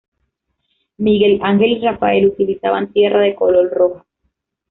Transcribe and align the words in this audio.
Miguel 0.97 1.41
Ángel 1.43 1.73
y 1.73 1.79
Rafael 1.85 2.25
utilizaban 2.25 2.91
tierra 2.91 3.19
de 3.21 3.35
color 3.35 3.69
roja. 3.69 4.05